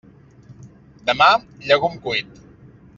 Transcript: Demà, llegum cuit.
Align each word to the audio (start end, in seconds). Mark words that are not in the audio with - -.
Demà, 1.11 1.29
llegum 1.69 2.03
cuit. 2.09 2.45